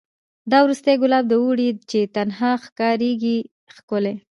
دا 0.51 0.57
وروستی 0.65 0.95
ګلاب 1.01 1.23
د 1.27 1.33
اوړي 1.41 1.69
چي 1.89 1.99
تنها 2.15 2.51
ښکاریږي 2.63 3.37
ښکلی 3.75 4.13